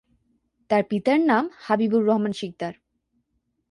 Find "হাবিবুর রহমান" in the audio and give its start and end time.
1.57-2.33